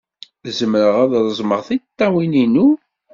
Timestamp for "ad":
1.03-1.13